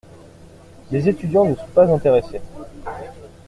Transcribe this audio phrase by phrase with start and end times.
[0.89, 2.41] Les étudiants ne sont pas intéressés.